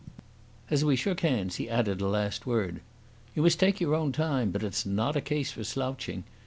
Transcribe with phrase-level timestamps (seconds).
[0.71, 2.81] As we shook hands, he added a last word.
[3.35, 6.23] "You must take your own time, but it's not a case for slouching.